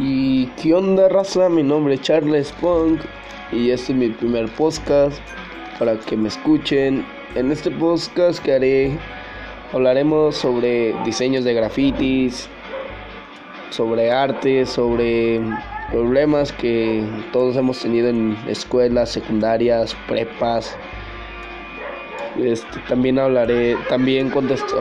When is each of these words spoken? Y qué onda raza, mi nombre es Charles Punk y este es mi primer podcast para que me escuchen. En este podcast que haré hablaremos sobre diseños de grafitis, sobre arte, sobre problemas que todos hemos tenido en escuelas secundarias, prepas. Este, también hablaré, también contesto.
Y 0.00 0.46
qué 0.62 0.74
onda 0.74 1.08
raza, 1.08 1.48
mi 1.48 1.64
nombre 1.64 1.94
es 1.94 2.02
Charles 2.02 2.52
Punk 2.60 3.00
y 3.50 3.70
este 3.70 3.92
es 3.92 3.98
mi 3.98 4.10
primer 4.10 4.48
podcast 4.50 5.18
para 5.76 5.98
que 5.98 6.16
me 6.16 6.28
escuchen. 6.28 7.04
En 7.34 7.50
este 7.50 7.68
podcast 7.72 8.40
que 8.40 8.52
haré 8.52 8.98
hablaremos 9.72 10.36
sobre 10.36 10.94
diseños 11.04 11.42
de 11.42 11.52
grafitis, 11.52 12.48
sobre 13.70 14.12
arte, 14.12 14.66
sobre 14.66 15.40
problemas 15.90 16.52
que 16.52 17.04
todos 17.32 17.56
hemos 17.56 17.80
tenido 17.80 18.08
en 18.08 18.38
escuelas 18.46 19.10
secundarias, 19.10 19.96
prepas. 20.06 20.76
Este, 22.38 22.78
también 22.88 23.18
hablaré, 23.18 23.76
también 23.88 24.30
contesto. 24.30 24.80